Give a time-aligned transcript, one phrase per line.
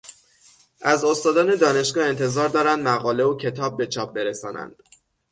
[0.81, 4.83] از استادان دانشگاه انتظار دارند مقاله و کتاب به چاپ برسانند.